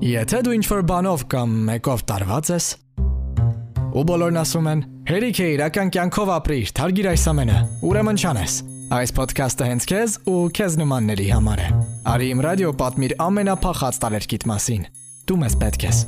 [0.00, 2.66] Եթե դու ինչ-որ բանով կամ մեկով տարված ես,
[3.90, 4.82] ու բոլորն ասում են.
[5.10, 8.54] «Հերիք է իրական կյանքով ապրիր, թարգիր այս ամենը»։ Ուրեմն չանես։
[8.96, 11.68] Այս ոդքասթը հենց քեզ ու քեզ նմանների համար է։
[12.14, 14.88] Արի իմ ռադիո պատմիր ամենափախած տարերկիտ մասին։
[15.28, 16.00] Դու մեզ պետք ես։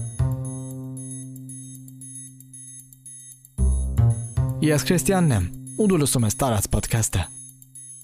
[4.73, 5.47] Ես Քրիստիանն եմ,
[5.83, 7.29] ու դու լսում ես տարած ոդքասթը։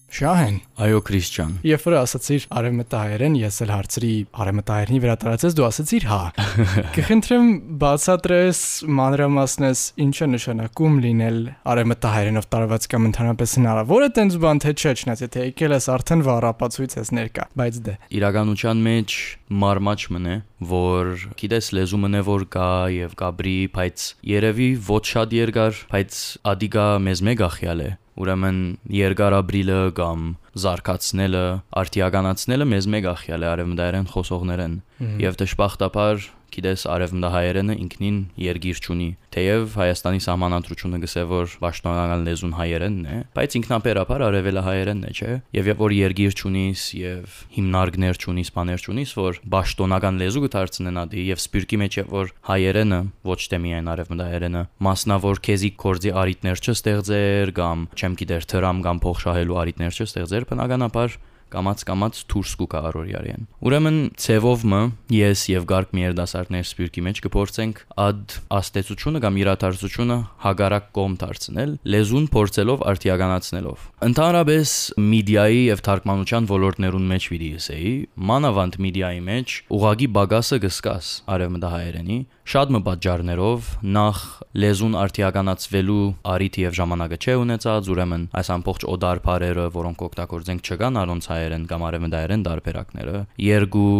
[0.08, 6.06] Շահեն, Այո, Քրիստիան։ երբ որ ասացիր արևմտահայերեն, ես էլ հարցրի արևմտահայերնի վրա տարածես, դու ասացիր
[6.08, 6.20] հա։
[6.96, 7.50] Կխնդրեմ
[7.82, 8.62] բացատրես,
[8.98, 11.38] մանրամասնես, ինչ է նշանակում լինել
[11.74, 16.24] արևմտահայերենով տարված կամ ընդհանրապես հնարավոր է տենց բան թե չէ, չնայած եթե եկել ես արդեն
[16.28, 20.34] վառապացույց ես ներկա, բայց դե։ Իրականության մեջ մարմաճ մնե,
[20.72, 26.20] որ գիտես լեզու մնե որ կա եւ կաբրի, բայց երևի ոչ շատ երկար, բայց
[26.52, 28.58] ադիգա մեզ մեկ ախյալ է։ Ուրեմն
[28.98, 30.24] երկարաբրիլը կամ
[30.58, 31.44] զարգացնելը,
[31.82, 34.74] արտիականացնելը մեզ մեկ ախյալ է արևմտայերեն խոսողներեն։
[35.22, 43.08] Եվ դժբախտաբար գիտես արևմտահայերենը ինքնին երգիր չունի թեև հայաստանի սահմանադրությունը գսե որ պաշտոնական լեզուն հայերենն
[43.08, 48.84] է բայց ինքնաբերաբար արևելահայերենն է չէ եւ երբ որ երգիր չունիս եւ հիմնարկներ չունիս բաներ
[48.88, 53.90] չունիս որ պաշտոնական լեզու կդարձնեն ադի եւ սպիրկի մեջ է որ հայերենը ոչ թե միայն
[53.94, 60.48] արևմտահայերենը մասնավոր քեզի կորձի արիտներ չստեղծեր կամ չեմ գիտեր թրամ կամ փող շահելու արիտներ չստեղծեր
[60.48, 61.18] բնականաբար
[61.52, 64.80] կամած կամած դուրս կուկա առօրյարին։ Ուրեմն ցևով մը
[65.14, 71.72] ես եւ գարկ մի երդասարտներ սպիրկի մեջ կփորձենք ад աստեցությունը կամ իրաթարցությունը հագարակ կողմ դարձնել,
[71.94, 74.74] լեզուն փորձելով արտիականացնելով։ Ընդհանրապես
[75.08, 77.92] մեդիայի եւ թարգմանության ոլորտներուն մեջ պիտի ասեի,
[78.28, 84.20] մանավանդ մեդիայի մեջ ուղագի բագասը գսկաս արևմտահայերենի շատ մը պատճառներով նախ
[84.62, 90.96] լեզուն արտիականացվելու արիթ եւ ժամանակը չէ ունեցած, ուրեմն այս ամբողջ օդար բարերը, որոնք օգտագործենք չկան
[91.02, 93.92] առոնց հայերեն կամ արևմտայերեն դարբերակները։ Երկու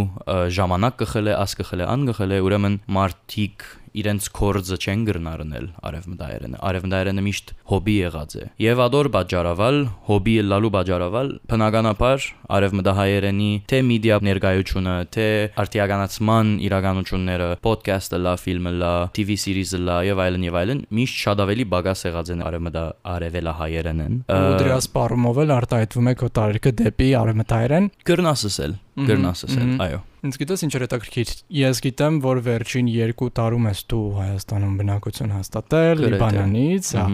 [0.57, 3.69] ժամանակ կխել է, աս կխել է, ան կխել է, ուրեմն մարդիկ
[4.03, 9.79] իրենց կորձը չեն գրնարնել արևմտայերենը արևմտայերենը միշտ հոբի եղած է եւ ադոր բաժարավալ
[10.09, 12.27] հոբի լալու բաժարավալ բնականաբար
[12.59, 15.29] արևմտահայերենի թե մեդիա ներկայությունը թե
[15.65, 21.45] արտիականացման իրականությունները ոդքասթը լա ֆիլմը լա TV series-ը լա եւ այլն եւ այլն միշտ շատ
[21.45, 27.09] ավելի բագաս եղած են արևմտա արևելահայերենն Ու դրա սպառումով էլ արտահայտվում է քո տարերկը դեպի
[27.23, 33.83] արևմտահայերեն։ գրնասսել գրնասսել այո Ինձ գիտես ինչ հետաքրքիր։ Ես գիտեմ, որ վերջին 2 տարում ես
[33.93, 37.05] դու Հայաստանում բնակություն հաստատել, Լիբանանից, հա։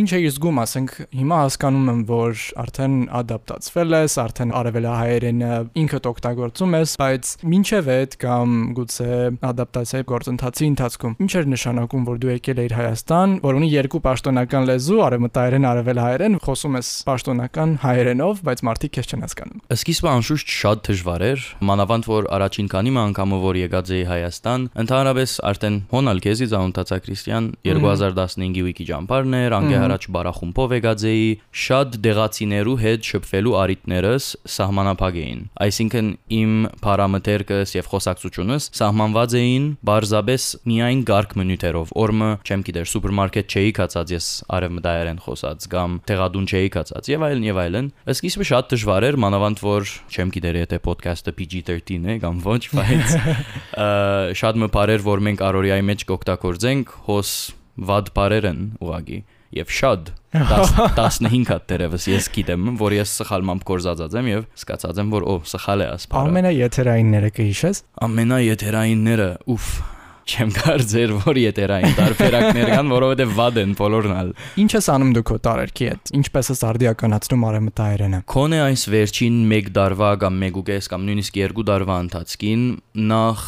[0.00, 5.50] Ինչ է զգում, ասենք, հիմա հասկանում եմ, որ արդեն ադապտացվել ես, արդեն արևելահայերենը
[5.84, 9.10] ինքդ օգտագործում ես, բայց ինչև այդ կամ գուցե
[9.50, 14.66] ադապտացիայի գործընթացի ընթացքում ինչ էր նշանակում, որ դու եկել ես Հայաստան, որ ունի երկու պաշտոնական
[14.70, 20.84] լեզու, արևմտահայերեն, արևելահայերեն, խոսում ես պաշտոնական հայերենով, բայց մարդիկ քեզ չեն հասկանում։ Սկիզբը անշուշտ շատ
[20.86, 26.46] դժվար էր, մանավանդ որ առաջին քանի անգամը որ եկած էի Հայաստան, ընդհանրապես արդեն հոնալ քեզի
[26.52, 31.26] ծանոթացա Քրիստիան 2015-ի վիկի ճամփարն էր, անգե առաջ բարախումբով եկած էի,
[31.66, 36.52] շատ դեղացիներու հետ շփվելու արիտներս սահմանափակ էին։ Այսինքն իմ
[36.86, 44.14] պարամետրկս եւ խոսակցությունս սահմանված էին բարձաբես միայն գարկ մնյութերով։ Օրմը, չեմ գիտեր, սուպերմարկետ չէի կացած
[44.16, 49.18] ես արևմտայերեն խոսած կամ տեղադուն չէի կացած եւ այլն եւ այլն։ Սկիզբը շատ դժվար էր,
[49.26, 53.14] մանավանդ որ չեմ գիտեր եթե ոդքասթը PG-13 է կամ ոչ, բայց
[54.40, 57.32] շատ մը բարեր որ մենք առօրյայի մեջ կօգտագործենք, հոս
[57.86, 59.18] վատ բարերն ուղագի
[59.56, 65.12] եւ շատ 15 հատ դերևս ես գիտեմ որ ես սխալմամբ կորզածած եմ եւ սկացած եմ
[65.14, 69.68] որ օ սխալ է ասպարը Ամենաեթերայինները կհիշես։ ամենաեթերայինները ուֆ
[70.26, 74.32] չեմ կարծեր որ եթերային տարբերակներ կան որովհետեւ վատ են բոլորնալ
[74.62, 79.70] Ինչ ես անում դու քո տարերքի հետ։ Ինչպես ես արդիականացնում արևմտահայերենը։ Քոնե այս վերջին 1
[79.76, 82.64] դարվա կամ 1.5 կամ նույնիսկ 2 դարվա ընթացքին
[83.12, 83.44] նախ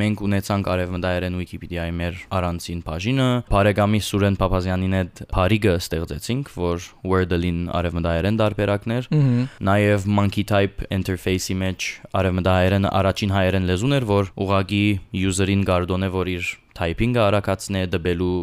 [0.00, 7.60] մենք ունեցանք արևմտայերեն Wikipedia-ի մեր առանցին բաժինը, Փարեգամի Սուրեն Փափազյանին հետ Փարիգը ստեղծեցինք, որ Wordle-ին
[7.78, 9.08] արևմտայերեն դարբերակներ,
[9.70, 11.88] նաև Monkey Type interface-ի մեջ
[12.18, 14.84] արևմտայերենը առաջին հայերեն լեզուն էր, որ ուղագի
[15.24, 18.36] user-ին գարդոն է, որ իր typing-ը արագացնե, դբելու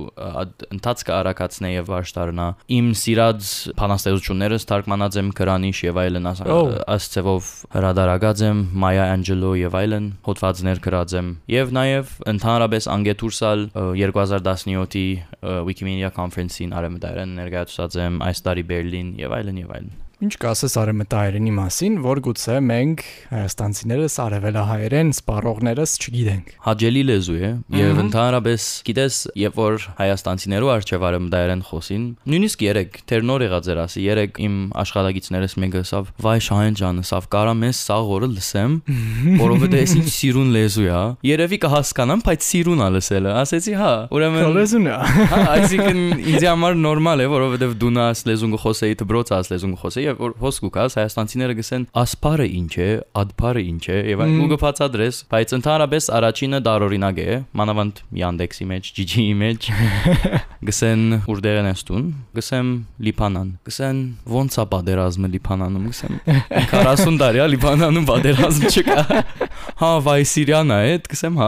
[0.71, 2.45] ընթացքը արագացնե եւ վարշտարնա։
[2.77, 3.49] Իմ սիրած
[3.81, 11.17] բանաստեղծություններս թարգմանած եմ Կրանիշ եւ այլն ասցեվով հրադարագած եմ Maya Angelou եւ այլն հոդվածներ գրած
[11.19, 19.11] եմ եւ նաեւ ընդհանրապես անգետուրսալ 2017-ի ը, Wikimedia conference-ին արեմդայրեն ներկայացած եմ այս տարի Բերլին
[19.25, 22.99] եւ այլն եւ այլն Ինչ կասես արևմտահայերենի մասին, որ գուցե մենք
[23.31, 31.63] հայաստանցիներս արևելահայերեն սպառողներս չգիտենք։ Հաջելի լեզու է եւ ընդհանրապես գիտես, երբ որ հայաստանցիներու արչեւ արևմտահայերեն
[31.71, 36.77] խոսին, նույնիսկ երեք թեր նոր եղած էր ասի, երեք իմ աշխատագիցներս մեկը ասավ, «Վայ Շահեն
[36.77, 38.77] ջան, ասավ, կարա մեզ սա օրը լսեմ,
[39.41, 41.01] որովհետեւ ես ինչ սիրուն լեզու է,
[41.31, 44.95] երևի կհասկանամ, բայց սիրուն ա լսելը»։ Ասեցի, հա, ուրեմն Լեզուն է։
[45.31, 46.01] Հա, այսինքն
[46.31, 50.35] ինձ համար նորմալ է, որովհետև դու նա լեզուն խոսեի, դբրոց աս լեզուն խոսեի, եւ որ
[50.41, 52.89] հոսք ուկաս հայաստանցիները գսեն ասփարը ինչ է,
[53.21, 58.91] ադփարը ինչ է, եւ այն ու գփածադրես, բայց ընդհանրապես առաջինը դարօրինակ է, մանավանդ Yandex-ի մեջ,
[58.97, 59.69] Gigi-ի մեջ
[60.71, 62.73] գսեն ուրդերեն էստուն, գսեմ
[63.07, 64.01] Լիբանան, գսեն
[64.35, 66.19] ոնց է պատերազմը Լիբանանում, գսեմ
[66.75, 68.99] 40 տարի է Լիբանանում պատերազմ չկա։
[69.81, 71.45] Հա, վայ Սիրիան է, գսեմ հա։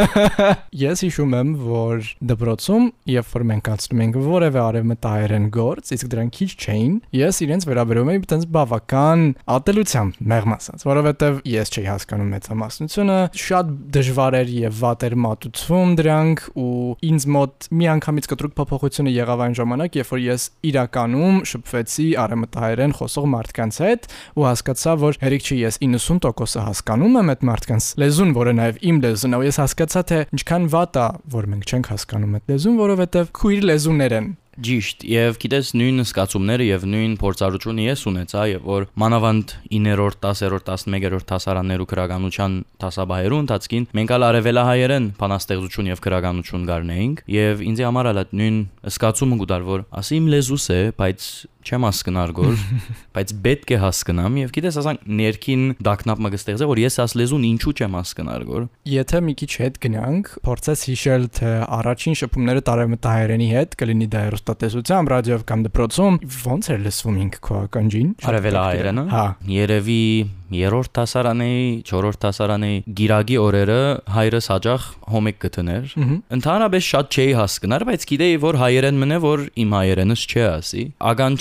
[0.80, 6.32] Ես հիշում եմ, որ դպրոցում, երբ որ մենք անցնում ենք որևէ արևմտահայերեն գործ, իսկ դրանք
[6.38, 12.32] քիչ չէին, ես իրենց վերաբերում էի այտենց բավական ատելությամբ, մեղմ ասած, որովհետև ես չէի հասկանում
[12.40, 16.72] մեծամասնությունը, շատ դժվար էր եւ վատ էր մատուցվում դրանք ու
[17.10, 23.30] ինձ մոտ միանգամից կտրուկ փոփոխությունը եղավ այն ժամանակ, երբ որ ես իրականում շփվեցի արևմտահայերեն խոսող
[23.36, 24.10] մարդկանց հետ
[24.40, 29.00] ու հասկացա, որ հերիք չի ես 90%-ը հասկանում եմ այդ մարդկանց լեզուն, որը նաև իմ
[29.06, 32.78] լեզուն է, ու ես հասկացա թե ինչքան վատ է, որ մենք չենք հասկանում այդ լեզուն,
[32.80, 34.30] որովհետև քույր լեզուներ են։
[34.60, 40.72] Ճիշտ, եւ գիտես նույն սկացումները եւ նույն փորձառությունը ես ունեցա, եւ որ մանավանդ 9-րդ, 10-րդ,
[40.74, 48.10] 11-րդ հասարաններու քրագանության տասաբահերու ընթացքին մենք ալ արևելահայերեն բանաստեղծություն եւ քրագանություն գարնեինք եւ ինձ համար
[48.10, 48.60] ալ այդ նույն
[48.90, 51.30] սկացումը գուտար որ ասի իմ լեզուս է, բայց
[51.66, 52.64] չեմ հասկնար գոր,
[53.16, 57.46] բայց պետք է հասկանամ եւ գիտես ասանք ներքին դակնապ մը կստեղծե որ ես աս լեզուն
[57.50, 63.48] ինչու չեմ հասկնար գոր։ Եթե մի քիչ հետ գնանք, փորձես հիշել թե առաջին շփումները տարեմտահայերենի
[63.54, 66.20] հետ կլինի դա հեռուստատեսությամբ, ռադիոյով կամ դպրոցում,
[66.50, 69.24] ոնց էր լսվում ինքը քո ականջին։ Արևելահայերենը։ Հա։
[69.60, 70.04] Երևի
[70.50, 71.54] երրորդ հասարանի,
[71.86, 73.78] չորրորդ հասարանի գիրագի օրերը
[74.14, 75.92] հայրս հաջող հոմեկ գտներ։
[76.36, 80.84] Ընդհանրապես շատ չէի հասկնար, բայց գիտեի որ հայերեն մնե որ իմ հայերենս չէ ասի։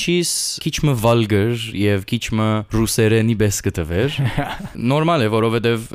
[0.10, 0.30] Ագանչիս
[0.64, 4.16] քիչ մը վալգր եւ քիչ մը ռուսերենի բես գտվեր։
[4.90, 5.86] Նորմալ է, որովհետեւ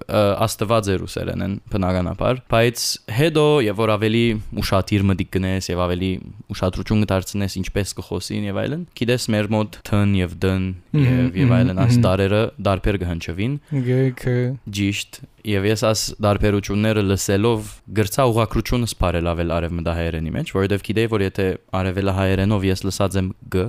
[0.44, 2.84] աստված է ռուսերենն բնականաբար, բայց
[3.18, 4.22] հետո եւ որ ավելի
[4.62, 6.12] ուշադիր մտիկ գնես եւ ավելի
[6.54, 10.72] ուշադրություն կդարձնես ինչպես կխոսին եւ այլն։ Գիտես մեր մոտ թն եւ դն
[11.02, 14.40] եւ եւ այլն աս դարերը դարբեր կհնչվին։ Գեքը
[14.78, 21.24] Ճիշտ։ Եվ ես աս դարբերությունները լսելով գրծա ուղակրությունը սփարել ավել արևմտահայերենի մեջ, որովհետև գիտեի որ
[21.26, 21.48] եթե
[21.80, 23.66] արևելահայերենով ես լսած եմ գ,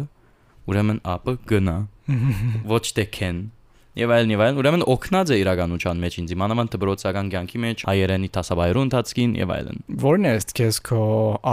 [0.72, 1.78] ուրեմն ապը գնա։
[2.76, 3.44] Ոչ թե քեն։
[3.96, 8.30] Եվ այլն եւ այլն, ուրեմն օգնած է իրականության մեջ ինձ իմանալն դբրոցական կյանքի մեջ հայերենի
[8.36, 11.00] տասաբայրու ընթացքին եւ այլն։ Որն է ըստ քեզ քո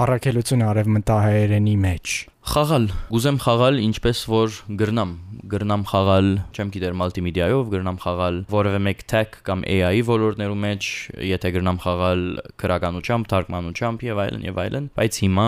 [0.03, 5.10] առաքելությունը արևմտահայերենի մեջ։ Խաղալ, ուզեմ խաղալ ինչպես որ գրնամ,
[5.52, 10.88] գրնամ խաղալ, չեմ գիտեր մալտիմեդիայով, գրնամ խաղալ որևէ մեկ tech կամ AI-ի ոլորտներու մեջ,
[11.28, 12.24] եթե գրնամ խաղալ
[12.58, 15.46] քրականությամբ, թարգմանությամբ եւ այլն եւ այլն, բայց հիմա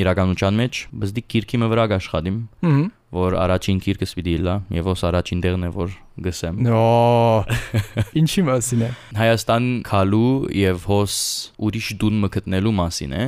[0.00, 2.40] իրականության մեջ բզդիկ քիրքի մը վրա աշխատիմ,
[3.12, 5.90] որ առաջին քիրքս պիտի լա եւ ոս առաջին տեղն է որ
[6.22, 6.80] գսեմ։ Նո։
[8.20, 11.14] Ինչի մասին է։ Հայաստան քալու եւ հոս
[11.62, 13.24] ուրիշ դուն մկտնելու մասին է։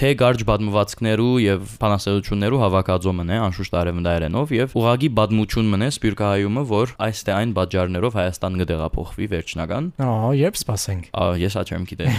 [0.00, 6.94] թե գարջ բադմվածքներու եւ բանասերություններու հավաքածո մնե անշուշտ արևմտայերենով եւ ուղագի բադմություն մնե սպյուրքահայումը որ
[7.06, 12.10] այս թե այն բաժարներով Հայաստան կդեղափոխվի վերջնական Ահա, երբ սպասենք։ Ա, ես ա չեմ գիտեր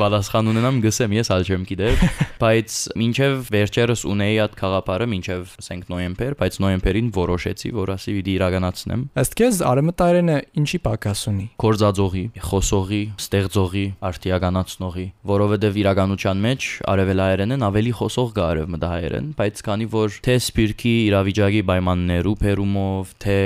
[0.00, 2.04] բադասխան ունենամ գսեմ ես ալ չեմ գիտեր
[2.40, 9.02] բայց մինչեւ վերջերս ունեի այդ խաղապարը մինչեւ ասենք նոյեմբեր բայց նոյեմբերին որոշեցի որ ասի իրականացնեմ
[9.18, 17.94] Ըստ քեզ արևմտայերենը ինչի պակաս ունի։ կորզածողի, խոսողի, ստեղծողի, արտիականացնողի, որովհետև իրականության մեջ արևելահայերենն ավելի
[17.98, 23.38] խոսող գա արևմտահայերեն, բայց քանի որ թե սպիրկի իրավիճակի պայմաններու փերումով, թե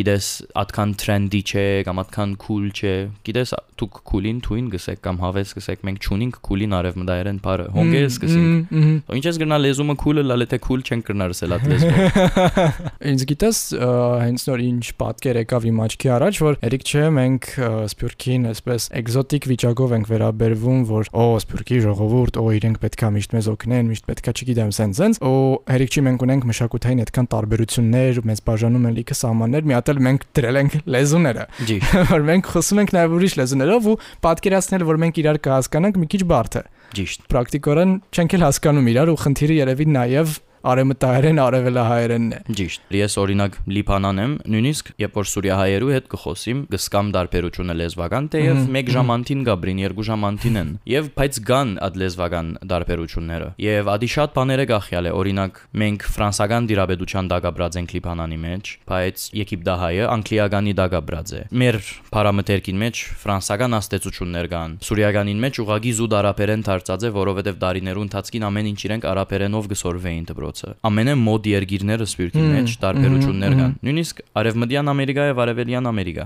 [0.00, 0.30] գիտես
[0.64, 2.96] atkan trendy չէ կամ atkan cool չէ,
[3.28, 8.74] գիտես դուք cool-ին թույն գսեք կամ հավես գսեք, մենք ճունինք cool-ին արևմտահայերեն բարը, հոնգես գսենք։
[9.16, 12.20] Ինչ ես գնա լեզումը cool-ը լալե թե cool չենք կրնար սել at լեզվով։
[13.10, 17.46] Ինձ գիտես հենց նոր ինչ պատկեր եկավ իմ աչքի առաջ, որ երեք չէ մենք
[17.90, 23.48] սպյուրքին այսպես էկզոտիկ վիճակով ենք վերաբերվում, որ օ սպյուրքի ժողովուրդ, օ իրենք պետքա միշտ մեզ
[23.50, 25.32] օգնեն, միշտ պետքա չգիտեմ սենց սենց, օ
[25.74, 30.02] երեք չի մենք ունենք մշակութային այդքան տարբերություններ, մեզ բաժանում են լիքը սահմաններ, մի հատ էլ
[30.06, 31.46] մենք դրել ենք լեզուները,
[32.14, 33.96] որ մենք խոսում ենք նաև ուրիշ լեզուներով ու
[34.30, 39.10] պատկերացնել, որ մենք իրար կհասկանանք մի քիչ բարդ է։ Ճիշտ։ Պրակտիկորեն չենք էլ հասկանում իրար
[39.14, 45.28] ու խնդիրը երևի նաև արևմտահայերեն արևելահայերենն է։ Ճիշտ։ Ես օրինակ Լիբանան եմ, նույնիսկ երբ որ
[45.30, 51.40] սուրիահայերու հետ կխոսիմ, կսկամ դարբերությունը լեզվական, թեև 1 ժամանտին գաբրին 2 ժամանտին են։ Եվ բայց
[51.50, 57.80] կան այդ լեզվական դարբերությունները։ Եվ ադի շատ բաները գախյալ է, օրինակ մենք ֆրանսական դիրաբեդության դագաբրած
[57.80, 65.42] ենք Լիբանանի մեջ, բայց Եգիպտահայը անգլիականի դագաբրած է։ Մեր պարամետրքին մեջ ֆրանսական աստեցություններ կան։ Սուրիականին
[65.44, 70.70] մեջ ուղագի զուտ արաբերեն դարձած է, որովհետև դարիներու ընթացքին ամեն ինչ իրենք արաբերենով գսորվեին դբրոցը։
[70.86, 76.24] Ամենը մոդ երկիրները սպիրտի մեջ տարբերություններ կան։ Նույնիսկ Արևմտյան Ամերիկա եւ Արևելյան Ամերիկա։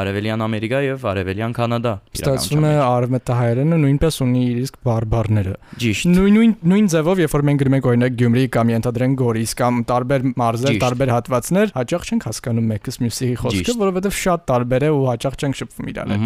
[0.00, 6.36] Արևելյան Ամերիկա եւ Արևելյան Կանադա։ ստացվում է արևմտահայերենը նույնպես ունի իր իսկ բարբարները։ Ճիշտ։ Նույն
[6.40, 10.26] նույն նույն ձևով, երբ որ մենք գրում ենք օրինակ Գյումրի կամ ենթադրենք Գորիս կամ տարբեր
[10.40, 15.04] մարզեր, տարբեր հատվածներ, հաճախ չենք հասկանում մեկս մյուսի խոսքը, Ճիշտ։ որովհետև շատ տարբեր է ու
[15.10, 16.24] հաճախ չենք շփվում իրար հետ։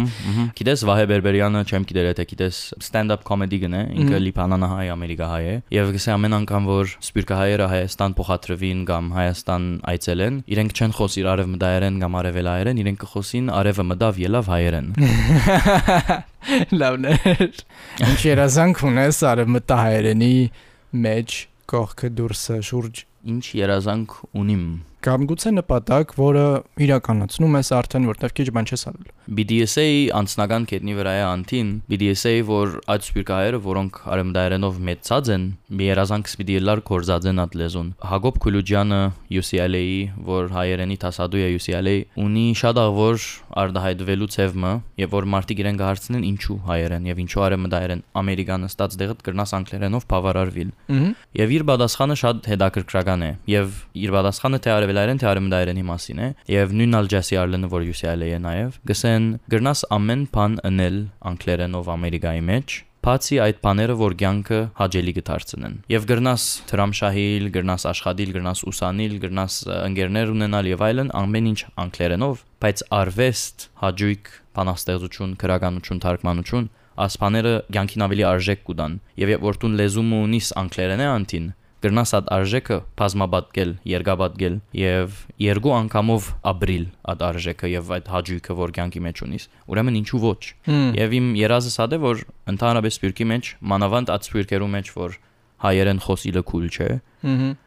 [0.55, 5.91] Գիտես Վահե Բերբերյանը, չեմ գիտեր եթե գիտես stand-up comedy գնե, ինքը Լիբանանահայ, Ամերիկահայ է, եւ
[5.95, 6.95] գսե ամեն անգամ որ
[7.35, 13.85] սպիրկահայերը Հայաստան փոխադրվին կամ Հայաստան այցելեն, իրենք չեն խոսիր արևմտայերեն կամ արևելայերեն, իրենք կխոսին արևը
[13.91, 14.87] մտավ ելավ հայերեն։
[16.79, 17.15] Լավն է։
[18.07, 20.33] Ինչ երազանք ունես արևմտահայերենի
[21.05, 21.37] մեջ
[21.75, 24.65] կողքը դուրսը շուրջ Ինչ երազանք ունիմ։
[25.05, 26.45] կամ գուցե նպատակ, որը
[26.85, 29.85] իրականացնում ես արդեն, որտեղ քիչ բան չես արել։ BDSA
[30.19, 35.45] անձնական կետնի վրա է անտին BDSA որ այդ սպիրկահայերը որոնք արեմդայերենով մեծած են
[35.79, 39.01] մի երազանքս պիտի լար կորզած են այդ լեզուն Հակոբ Քուլուջյանը
[39.41, 39.97] UCLA-ի
[40.29, 41.95] որ հայերենի տասադու է UCLA
[42.25, 43.25] ունի շատ աղվոր
[43.65, 49.25] արդահայտվելու ցևը եւ որ մարդիկ իրեն կհարցնեն ինչու հայերեն եւ ինչու արեմդայերեն ամերիկանը ստած դեղդ
[49.25, 50.71] կրնաս անգլերենով բավարարվիլ
[51.35, 53.73] Եվ իր պատասխանը շատ հետաքրքրական է։ Եվ
[54.05, 58.39] իր պատասխանը թե արևելայերեն թե արևմտայերենի մասին է։ Եվ նույն Ալջասի Արլենը, որ UCLA է
[58.45, 60.99] նաև, գսեն գրնաս ամեն բան ընել
[61.31, 62.75] անգլերենով Ամերիկայի մեջ,
[63.05, 69.53] բացի այդ բաները, որ ցանկը հաջելի կդարձնեն։ Եւ գրնաս թրամշահիլ, գրնաս աշխատիլ, գրնաս ուսանիլ, գրնաս
[69.75, 78.03] ընկերներ ունենալ եւ այլն, ամեն ինչ անգլերենով, բայց արվեստ, հաջույք, բանաստեղծություն, քրականություն, թարգմանություն ասփաները ցանկին
[78.05, 81.49] ավելի արժեք կուտան եւ երբ որ դու լեզումը ունիս անգլերեն է անտին
[81.85, 88.73] գրնաս այդ արժեքը բազմաբատկել, երկաբատկել եւ երկու անգամով ապրիլ այդ արժեքը եւ այդ հաջույքը որ
[88.75, 90.41] ցանկի մեջ ունիս ուրեմն ինչու ոչ
[90.99, 92.23] եւ իմ երազը սա դե որ
[92.55, 95.19] ընդհանրապես սպիրկի մեջ մանավանդ այդ սպիրկերու մեջ որ
[95.65, 96.89] հայերեն խոսիլը քուլ չէ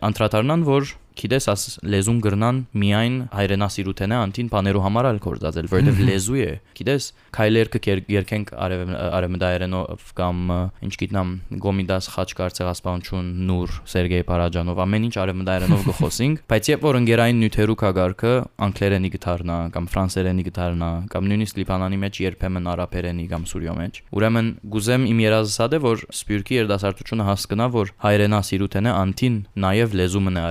[0.09, 6.39] անդրադառնան որ գիտես աս լեզուն գրնան միայն հայրենասիրութենը անտին բաներու համար ալ կորզածել որովհետև լեզու
[6.39, 7.09] է գիտես
[7.39, 7.81] քայլերքը
[8.15, 10.53] երկենք արևմտայերենով կամ
[10.89, 11.33] ինչ գիտնամ
[11.65, 17.79] գոմիդաս խաչկար ցեղասպանություն նուր սերգեյ Պարաջանով ամեն ինչ արևմտայերենով գխոսինք բայց երբ որ ընկերային նյութերու
[17.83, 18.33] կագարքը
[18.69, 24.51] անգլերենի գթարնա կամ ֆրանսերենի գթարնա կամ նույնիսկ լիբանանի մեջ երբեմն արաբերենի կամ սուրյո մեջ ուրեմն
[24.75, 25.23] գուզեմ իմ
[25.69, 30.45] դե որ սպյուրքի երդասարտությունը հասկնա որ հայրենասիրութենը անտին նաև լեզումն է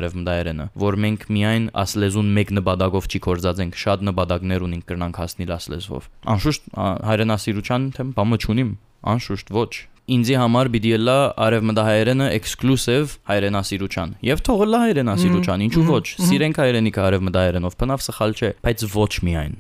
[0.58, 5.54] արևմտայերենը որ մենք միայն աս լեզուն մեկ նպատակով չի կորզածենք շատ նպատակներ ունենք կրնանք հասնել
[5.58, 6.72] աս լեզվով անշուշտ
[7.12, 8.74] հայրենասիրության թեմ բամը չունիմ
[9.14, 9.72] անշուշտ ոչ
[10.08, 17.02] ինձի համար պիտի լա արևմտահայերենը էքսկլուսիվ հայրենասիրության եւ թողը լա հայրենասիրության ինչու ոչ սիրենք հայրենիքը
[17.08, 19.58] արևմտահայերենով բնավ սխալ չէ բայց ոչ միայն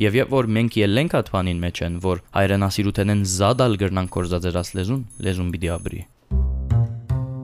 [0.00, 5.04] Եվ երբ որ մենք ելենք այդ բանին մեջ են, որ հայրենասիրութենեն զադալ գրնան կորզածերած լեզուն,
[5.26, 6.00] լեզուն պիտի ապրի։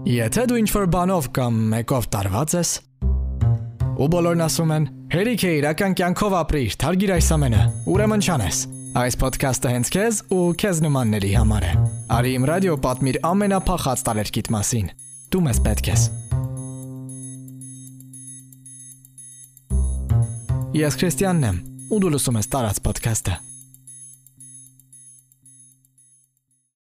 [0.08, 2.70] Եթե դու ինչ-որ բանով կամ մեկով տարված ես,
[4.00, 8.60] ու բոլորն ասում են, հերիք է իրական կյանքով ապրիր, թարգիր այս ամենը, ուրեմն չանես։
[8.96, 11.74] Այս ոդքասթը հենց քեզ ու քեզ նմանների համար է։
[12.16, 14.90] Արի իմ ռադիո պատմիր ամենափախած տարերկիտ մասին։
[15.30, 16.08] Դու մեզ պետք ես։
[20.80, 23.38] Ես Քրիստիանն եմ, ու դու լսում ես տարած ոդքասթը։